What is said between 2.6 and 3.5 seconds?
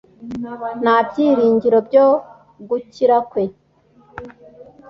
gukira kwe